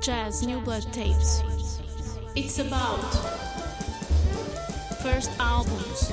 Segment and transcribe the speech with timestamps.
[0.00, 1.42] Jazz New Blood Tapes.
[2.34, 3.04] It's about
[5.02, 6.10] first albums,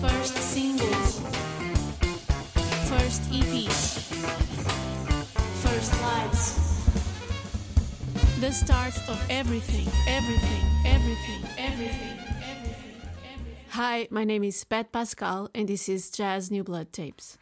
[0.00, 1.20] first singles,
[2.88, 4.00] first EPs,
[5.60, 6.56] first lives.
[8.40, 13.66] The start of everything, everything, everything, everything, everything, everything.
[13.68, 17.36] Hi, my name is Pat Pascal, and this is Jazz New Blood Tapes.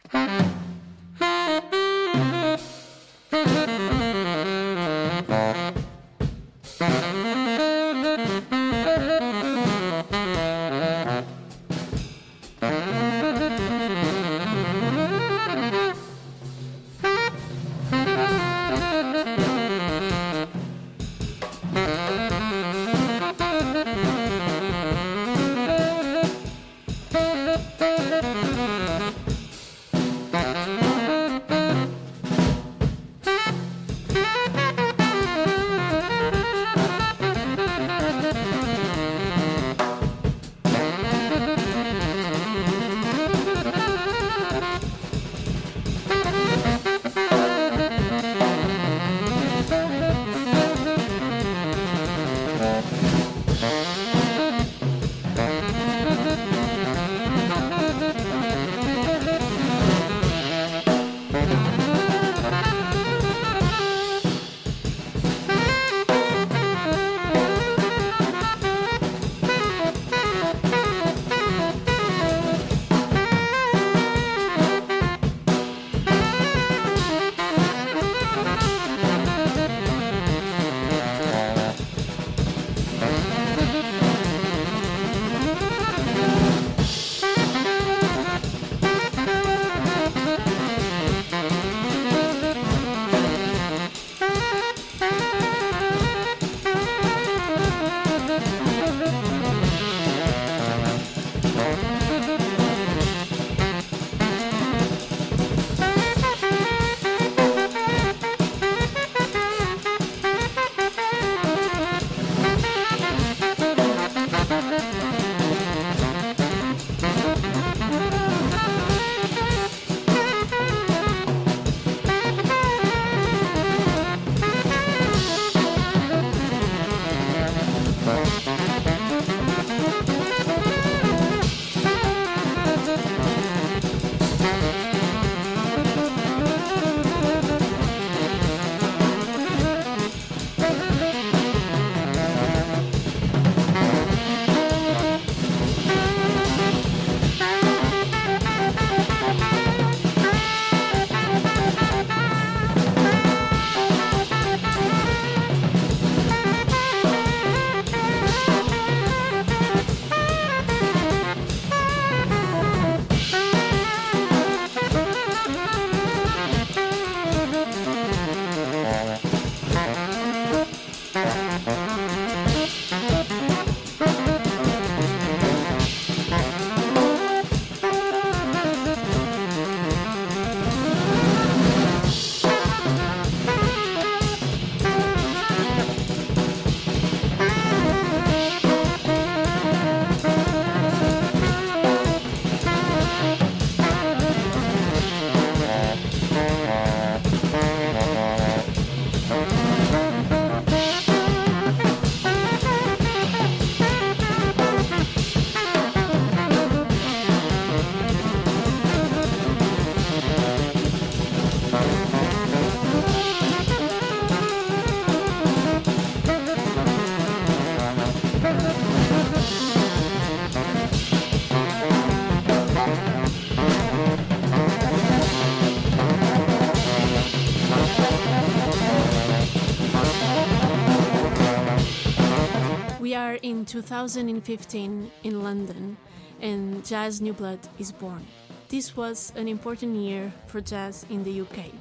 [233.79, 235.95] 2015 in London,
[236.41, 238.25] and Jazz New Blood is born.
[238.67, 241.71] This was an important year for jazz in the UK.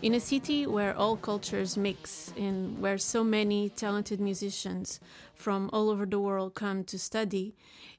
[0.00, 5.00] In a city where all cultures mix and where so many talented musicians
[5.34, 7.54] from all over the world come to study,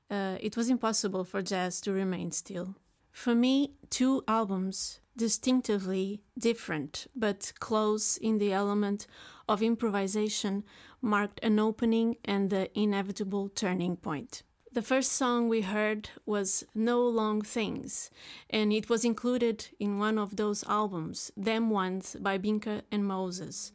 [0.10, 2.74] uh, it was impossible for jazz to remain still.
[3.12, 9.06] For me, two albums, distinctively different but close in the element
[9.50, 10.64] of improvisation,
[11.02, 14.44] marked an opening and the inevitable turning point.
[14.72, 18.12] The first song we heard was No Long Things,
[18.52, 23.72] and it was included in one of those albums, Dem Ones by Binker and Moses,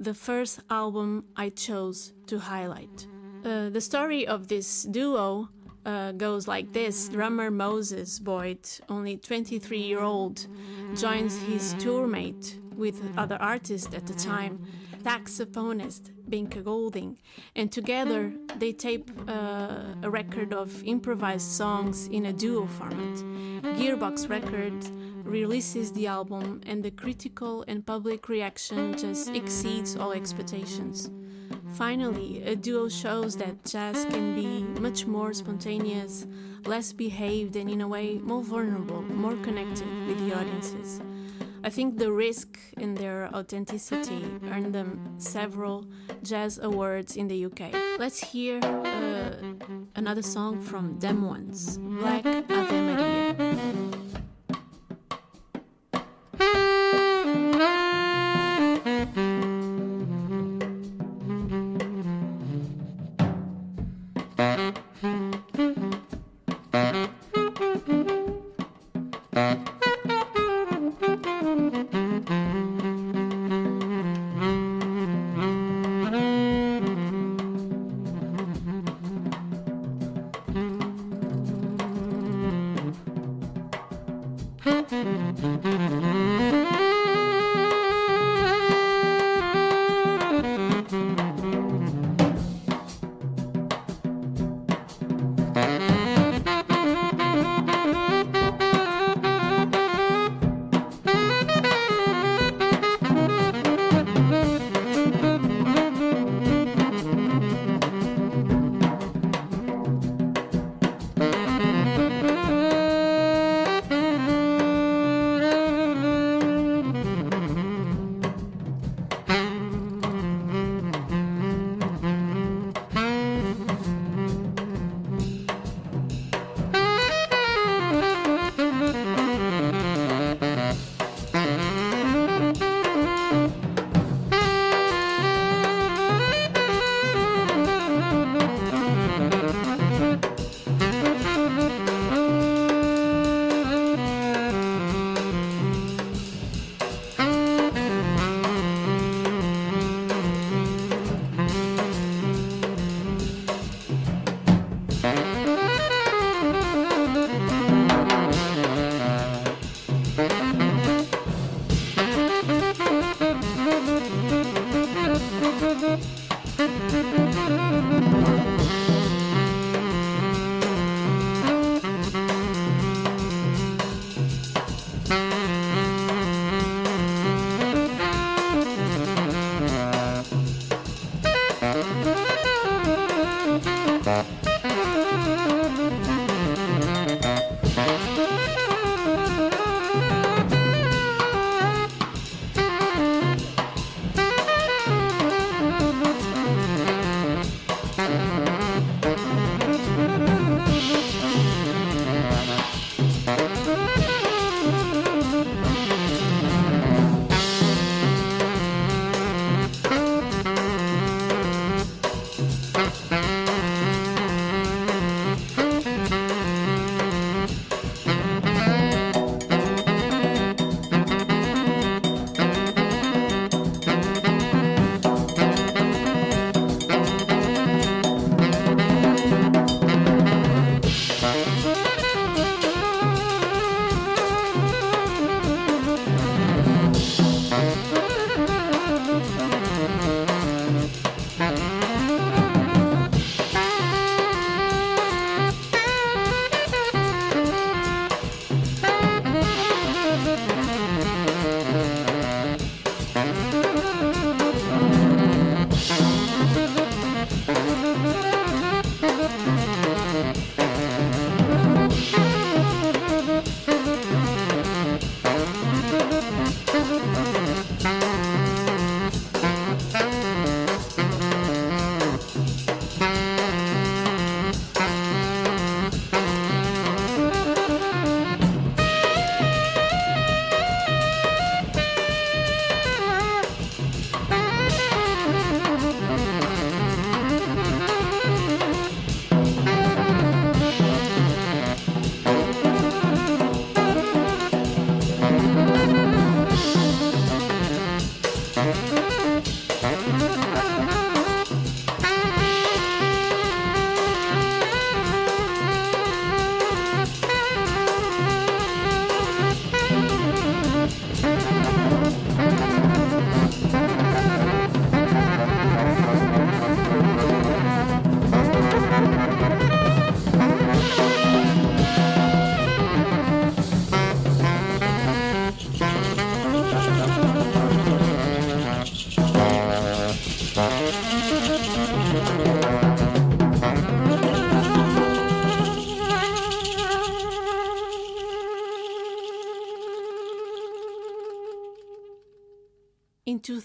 [0.00, 3.06] the first album I chose to highlight.
[3.44, 5.48] Uh, the story of this duo
[5.84, 10.46] uh, goes like this drummer Moses Boyd, only 23 year old,
[10.96, 14.66] joins his tourmate with other artists at the time,
[15.06, 17.18] saxophonist Binker Golding,
[17.54, 23.16] and together they tape uh, a record of improvised songs in a duo format.
[23.78, 24.90] Gearbox Records
[25.22, 31.08] releases the album, and the critical and public reaction just exceeds all expectations.
[31.74, 36.26] Finally, a duo shows that jazz can be much more spontaneous,
[36.64, 41.00] less behaved, and in a way more vulnerable, more connected with the audiences.
[41.66, 45.84] I think the risk in their authenticity earned them several
[46.22, 47.74] jazz awards in the UK.
[47.98, 49.32] Let's hear uh,
[49.96, 53.85] another song from Dem Ones, Black Ave Maria.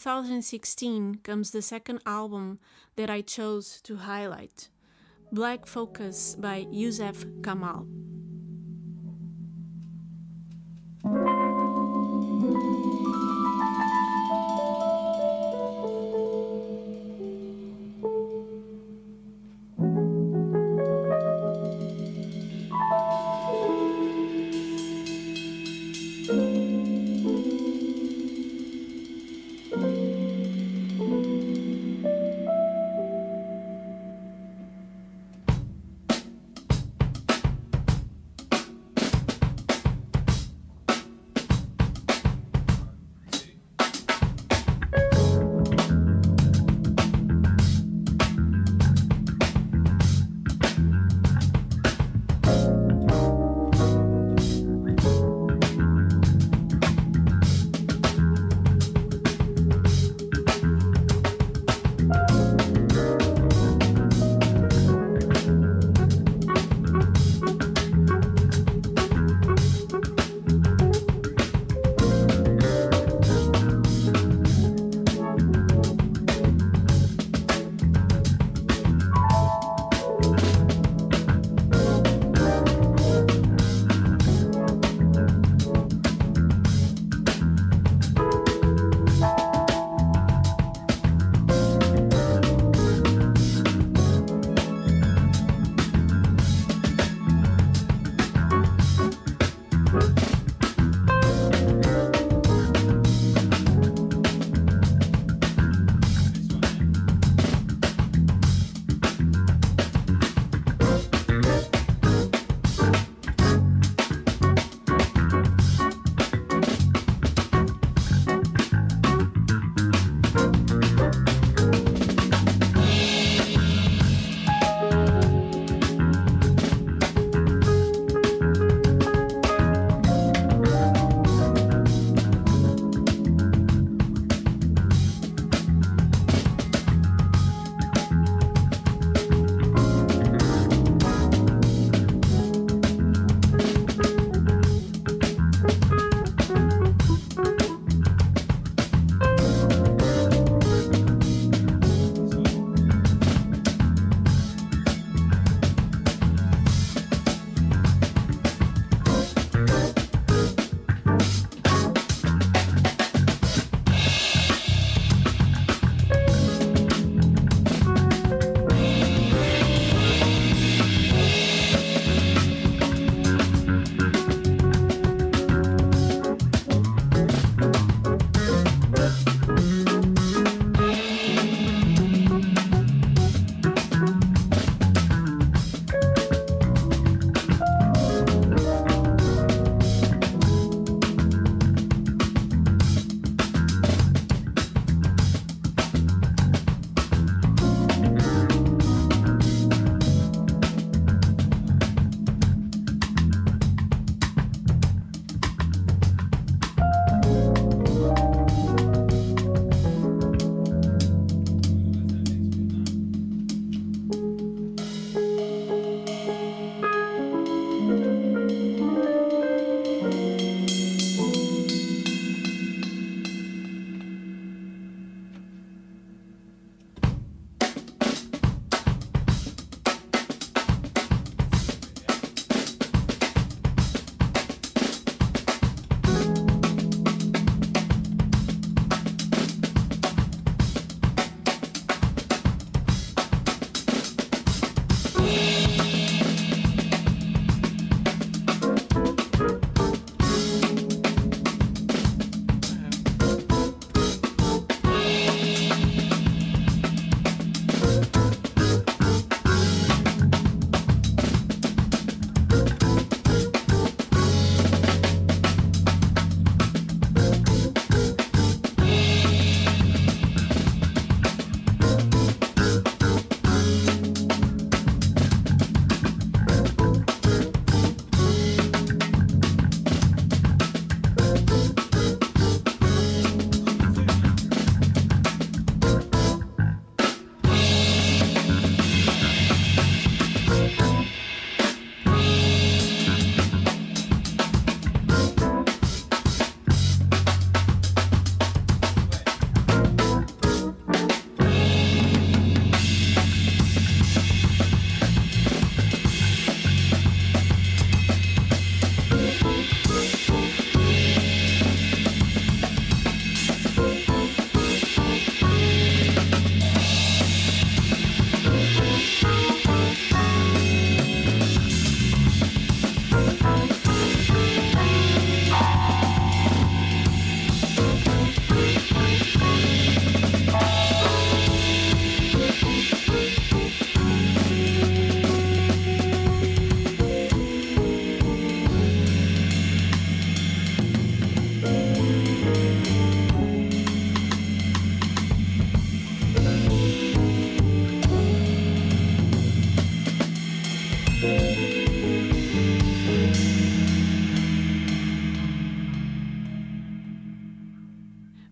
[0.01, 2.57] 2016 comes the second album
[2.95, 4.69] that I chose to highlight
[5.31, 8.10] Black Focus by Yussef Kamaal.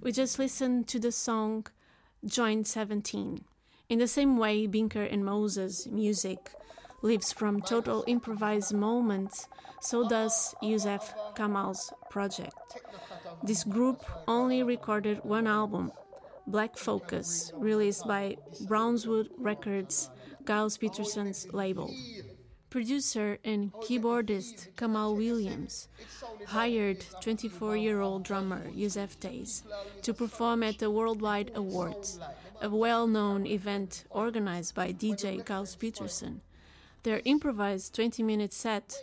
[0.01, 1.67] We just listened to the song
[2.25, 3.43] Joint 17.
[3.89, 6.51] In the same way, Binker and Moses' music
[7.01, 9.49] lives from total improvised moments,
[9.81, 11.03] so does Yussef
[11.35, 12.55] Kamaal's project.
[13.43, 15.91] This group only recorded one album,
[16.47, 18.37] Black Focus, released by
[18.67, 20.09] Brownswood Records,
[20.45, 21.93] Gilles Peterson's label.
[22.69, 25.87] Producer and keyboardist Kamaal Williams
[26.45, 29.63] hired 24 year old drummer Yussef Dayes
[30.03, 32.19] to perform at the Worldwide Awards,
[32.61, 36.41] a well known event organized by DJ Gilles Peterson.
[37.01, 38.95] Their improvised 20 minute set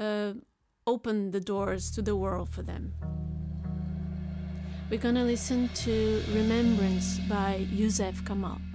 [0.00, 0.32] uh,
[0.84, 2.94] opened the doors to the world for them.
[4.90, 8.65] We're gonna listen to Remembrance by Yussef Kamaal.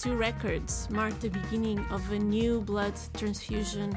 [0.00, 3.94] Two records mark the beginning of a new blood transfusion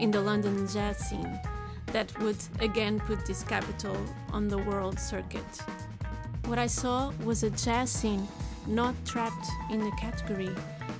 [0.00, 1.40] in the London jazz scene
[1.86, 3.96] that would again put this capital
[4.32, 5.52] on the world circuit.
[6.44, 8.28] What I saw was a jazz scene
[8.66, 10.50] not trapped in a category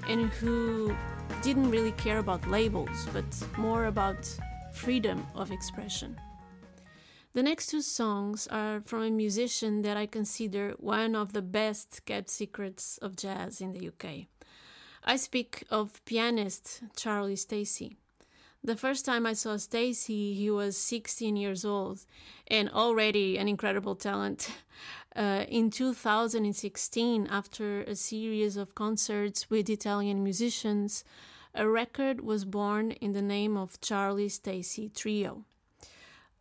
[0.08, 0.96] and who
[1.42, 3.26] didn't really care about labels but
[3.58, 4.26] more about
[4.72, 6.16] freedom of expression.
[7.34, 12.06] The next two songs are from a musician that I consider one of the best
[12.06, 14.28] kept secrets of jazz in the UK.
[15.08, 17.96] I speak of pianist Charlie Stacey.
[18.64, 22.04] The first time I saw Stacey, he was 16 years old
[22.48, 24.50] and already an incredible talent.
[25.14, 31.04] Uh, in 2016, after a series of concerts with Italian musicians,
[31.54, 35.46] a record was born in the name of Charlie Stacey Trio.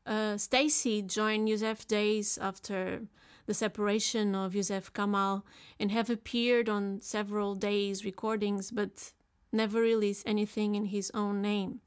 [0.05, 3.03] Uh, Stacey joined Yussef Dayes after
[3.45, 5.43] the separation of Yussef Kamaal
[5.79, 9.13] and have appeared on several Dayes' recordings but
[9.51, 11.81] never released anything in his own name.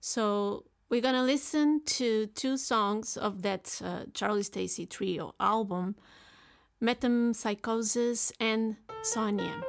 [0.00, 5.96] So we're gonna listen to two songs of that uh, Charlie Stacey Trio album,
[6.82, 9.62] Metempsychosis and Sonia.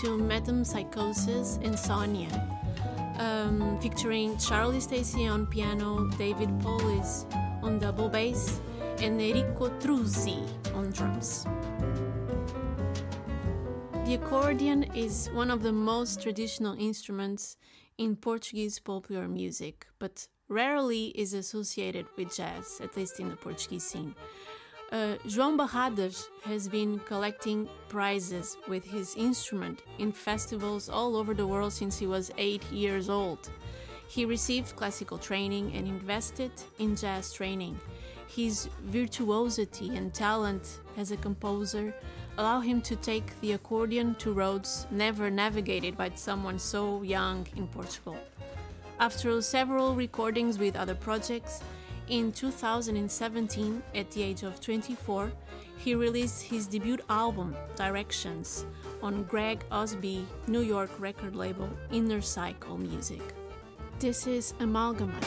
[0.00, 2.30] To Metempsychosis Insomnia,
[3.18, 7.26] um, featuring Charlie Stacey on piano, David Polis
[7.62, 8.62] on double bass,
[9.02, 10.42] and Enrico Truzzi
[10.74, 11.44] on drums.
[14.06, 17.58] The accordion is one of the most traditional instruments
[17.98, 23.84] in Portuguese popular music, but rarely is associated with jazz, at least in the Portuguese
[23.84, 24.14] scene.
[24.92, 31.46] Uh, João Barradas has been collecting prizes with his instrument in festivals all over the
[31.46, 33.50] world since he was eight years old.
[34.08, 36.50] He received classical training and invested
[36.80, 37.78] in jazz training.
[38.26, 41.94] His virtuosity and talent as a composer
[42.36, 47.68] allow him to take the accordion to roads never navigated by someone so young in
[47.68, 48.16] Portugal.
[48.98, 51.62] After several recordings with other projects,
[52.08, 55.32] in 2017, at the age of 24,
[55.76, 58.66] he released his debut album, Directions,
[59.02, 63.22] on Greg Osby New York record label Inner Circle Music.
[63.98, 65.24] This is Amalgamate.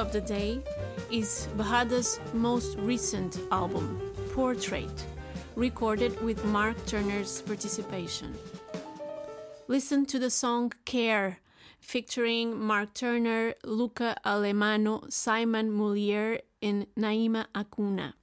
[0.00, 0.62] Of the day
[1.10, 4.00] is Barradas's most recent album,
[4.32, 5.06] Portrait,
[5.56, 8.34] recorded with Mark Turner's participation.
[9.68, 11.40] Listen to the song Care,
[11.80, 18.14] featuring Mark Turner, Luca Alemanno, Simon Moullier, and Naima Acuna.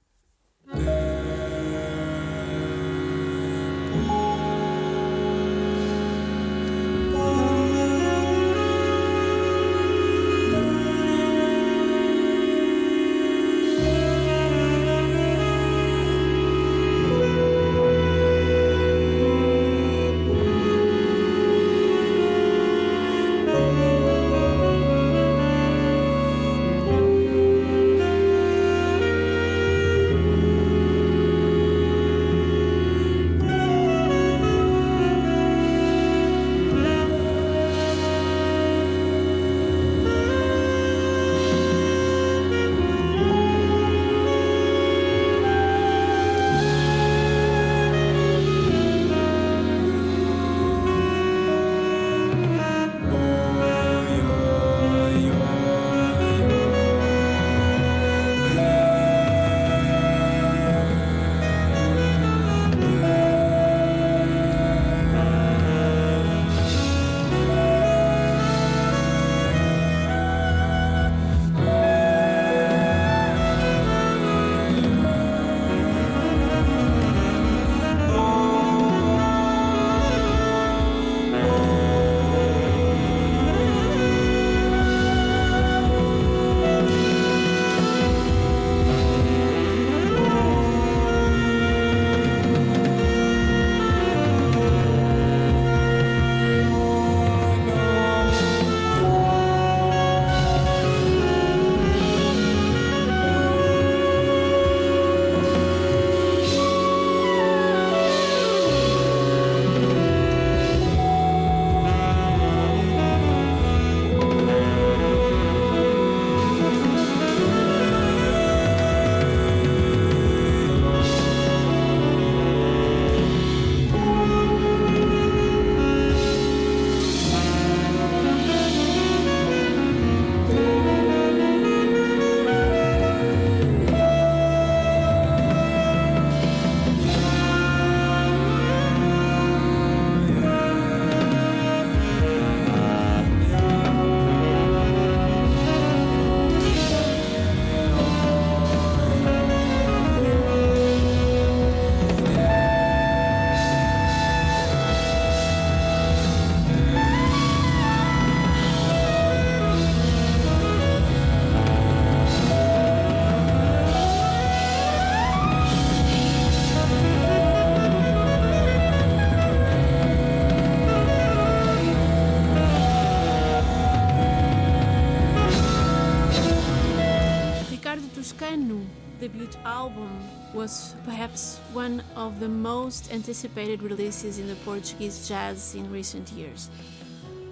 [180.58, 186.68] Was perhaps one of the most anticipated releases in the Portuguese jazz in recent years.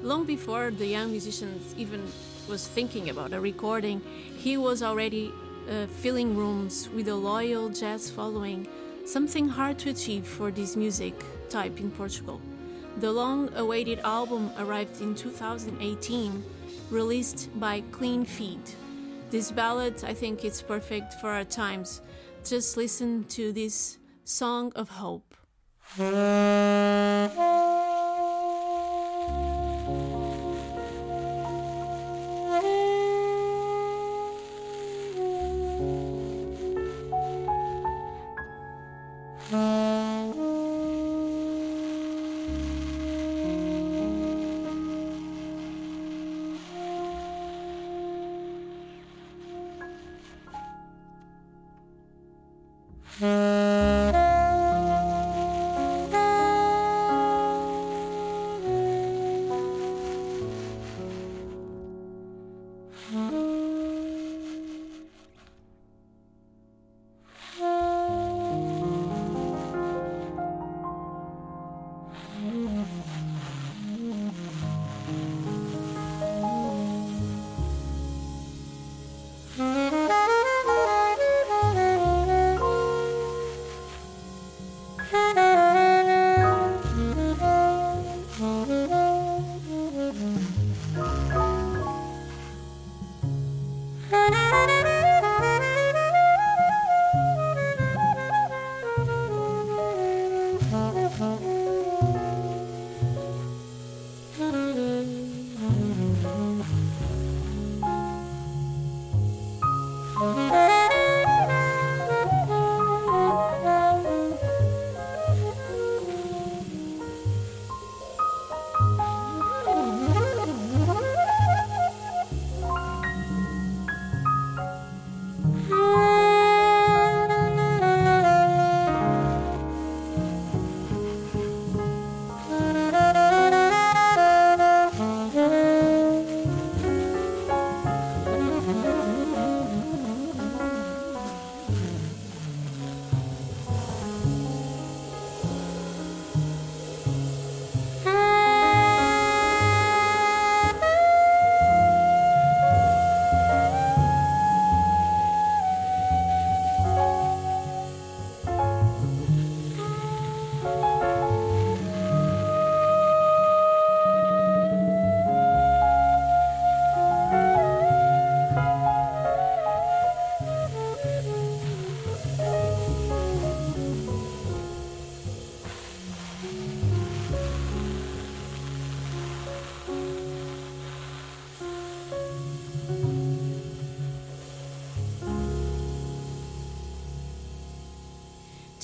[0.03, 2.03] Long before the young musicians even
[2.49, 4.03] was thinking about a recording,
[4.37, 5.33] he was already
[5.71, 8.67] uh, filling rooms with a loyal jazz following,
[9.05, 11.15] something hard to achieve for this music
[11.49, 12.41] type in Portugal.
[12.99, 16.43] The long awaited album arrived in 2018,
[16.91, 18.65] released by Clean Feed.
[19.31, 22.01] This ballad, I think is perfect for our times.
[22.49, 25.35] Just listen to this song of hope.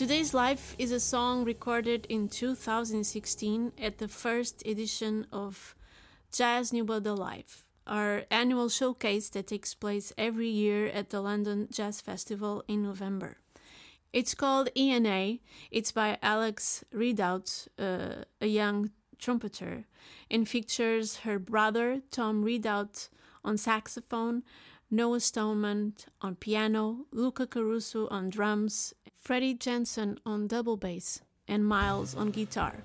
[0.03, 5.77] Today's Life is a song recorded in 2016 at the first edition of
[6.33, 11.69] Jazz New Blood Alive, our annual showcase that takes place every year at the London
[11.71, 13.37] Jazz Festival in November.
[14.13, 15.39] It's called ENA.
[15.71, 18.91] It's by Alex Ridout, uh, a young
[19.21, 19.85] trumpeter,
[20.29, 23.09] and features her brother Tom Ridout
[23.45, 24.43] on saxophone,
[24.95, 32.15] Noah Stoneman on piano, Luca Caruso on drums, Freddie Jensen on double bass, and Miles
[32.15, 32.85] on guitar.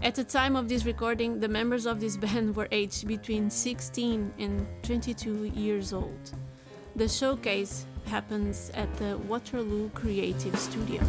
[0.00, 4.34] At the time of this recording, the members of this band were aged between 16
[4.38, 6.30] and 22 years old.
[6.94, 11.02] The showcase happens at the Waterloo Creative Studio.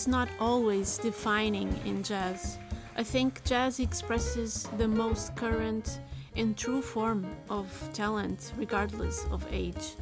[0.00, 2.56] Is not always defining in jazz.
[2.96, 6.00] I think jazz expresses the most current
[6.36, 9.96] and true form of talent, regardless of age.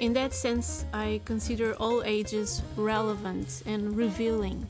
[0.00, 4.66] In that sense, I consider all ages relevant and revealing.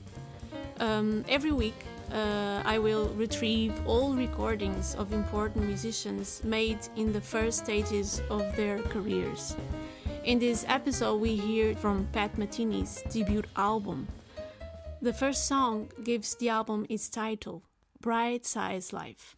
[0.81, 1.81] Um, every week,
[2.13, 8.43] uh, I will retrieve all recordings of important musicians made in the first stages of
[8.57, 9.55] their careers.
[10.25, 14.09] In this episode, we hear from Pat Metheny's debut album.
[15.03, 17.63] The first song gives the album its title,
[18.01, 19.37] Bright Size Life.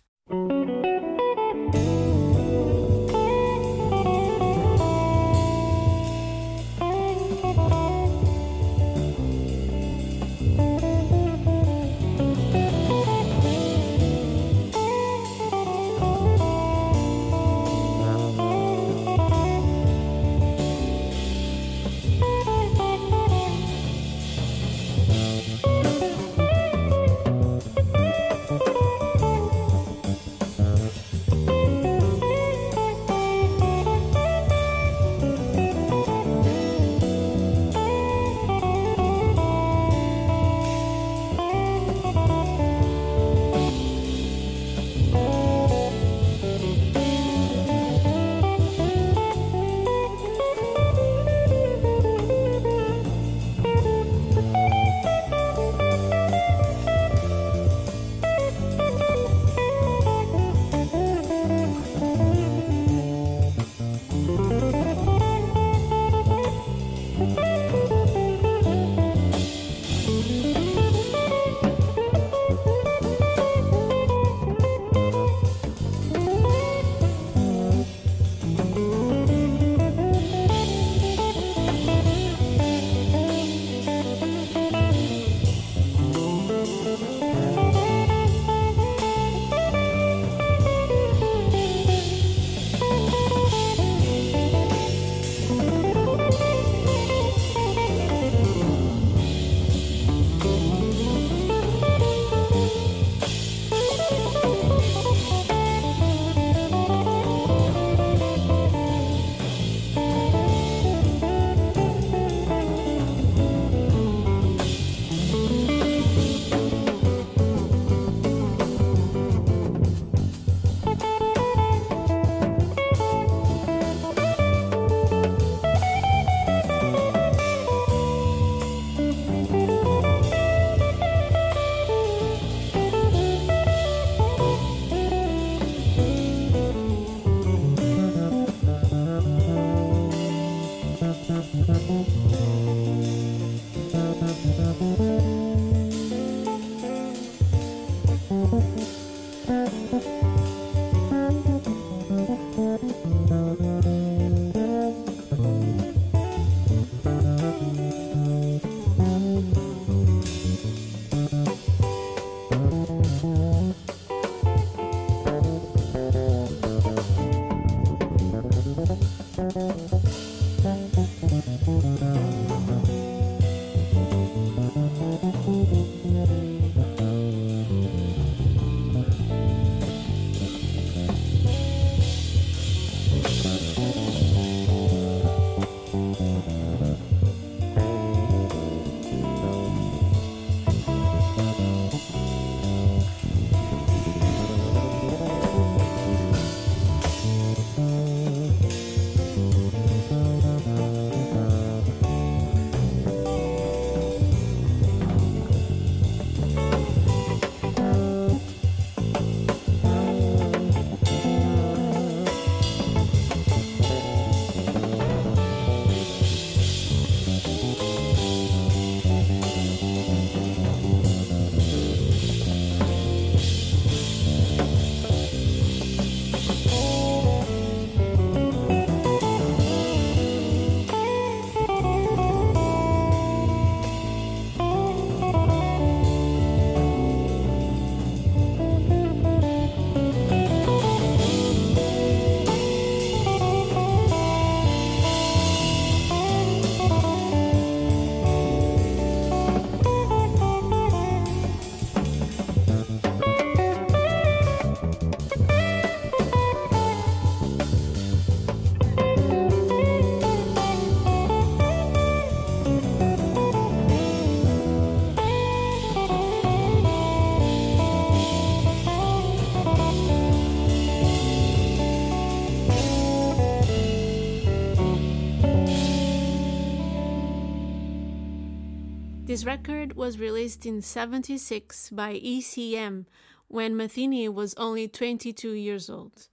[279.39, 283.05] This record was released in 76 by ECM
[283.47, 286.27] when Metheny was only 22 years old.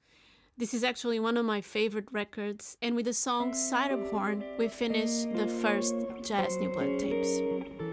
[0.58, 4.70] This is actually one of my favorite records, and with the song Side Horn, we
[4.70, 5.94] finish the first
[6.24, 7.85] Jazz New Blood tapes.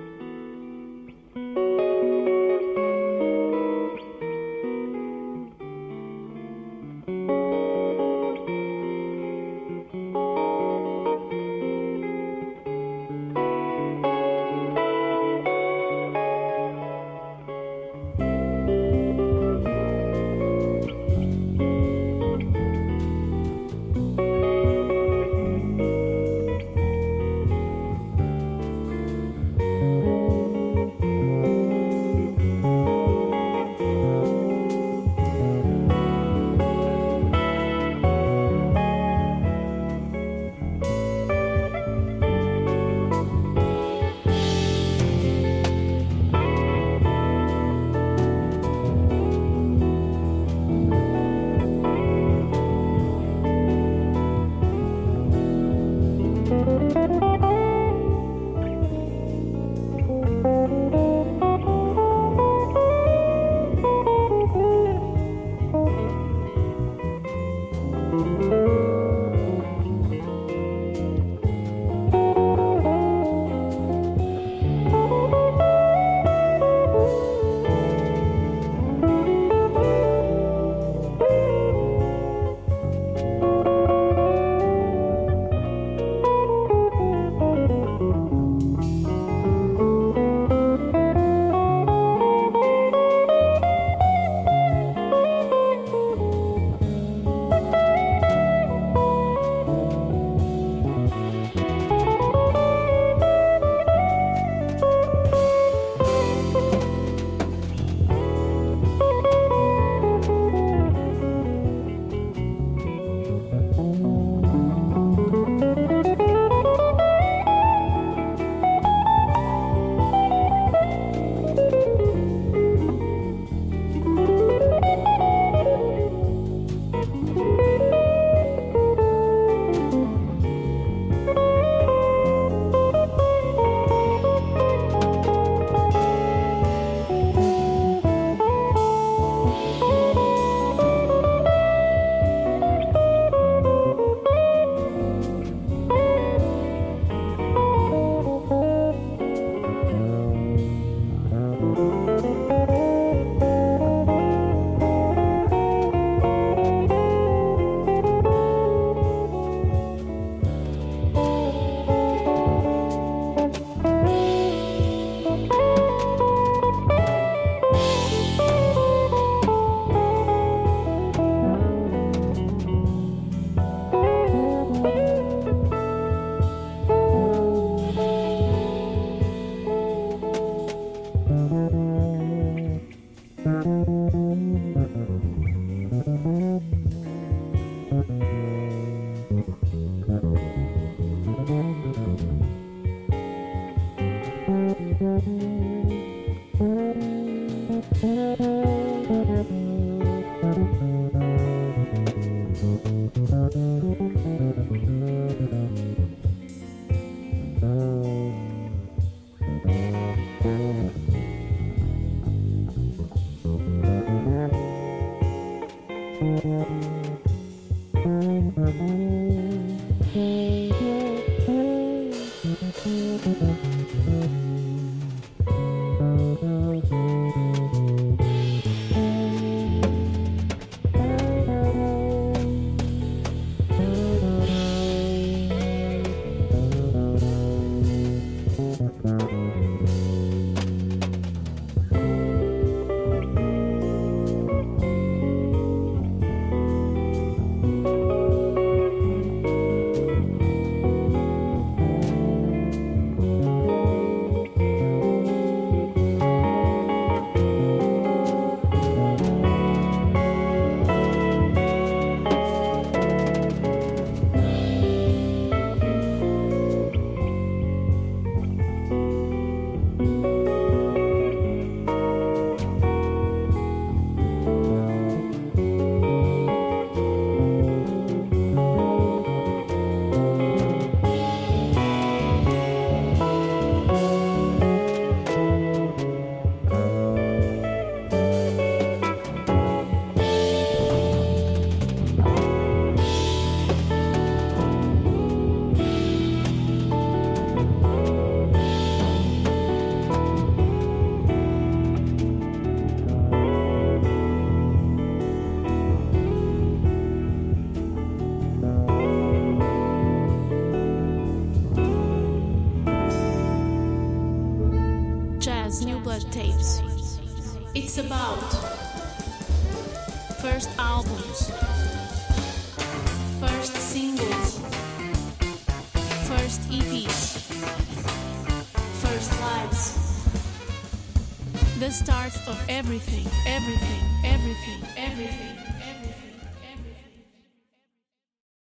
[332.53, 333.92] Of everything, everything.